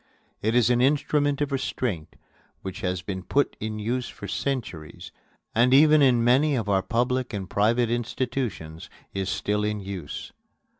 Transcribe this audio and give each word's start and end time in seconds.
It 0.41 0.55
is 0.55 0.71
an 0.71 0.81
instrument 0.81 1.41
of 1.41 1.51
restraint 1.51 2.15
which 2.63 2.81
has 2.81 3.03
been 3.03 3.23
in 3.59 3.77
use 3.77 4.09
for 4.09 4.27
centuries 4.27 5.11
and 5.53 5.75
even 5.75 6.01
in 6.01 6.23
many 6.23 6.55
of 6.55 6.67
our 6.67 6.81
public 6.81 7.33
and 7.33 7.47
private 7.47 7.91
institutions 7.91 8.89
is 9.13 9.29
still 9.29 9.63
in 9.63 9.79
use. 9.79 10.33